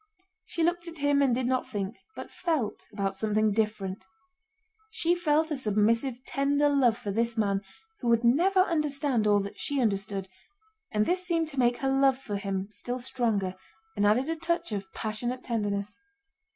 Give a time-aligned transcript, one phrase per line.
[0.45, 4.03] She looked at him and did not think, but felt, about something different.
[4.89, 7.61] She felt a submissive tender love for this man
[7.99, 10.27] who would never understand all that she understood,
[10.91, 13.55] and this seemed to make her love for him still stronger
[13.95, 15.99] and added a touch of passionate tenderness.